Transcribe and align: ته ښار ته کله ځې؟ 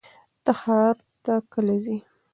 ته 0.43 0.51
ښار 0.61 0.95
ته 1.23 1.33
کله 1.53 1.75
ځې؟ 1.85 1.97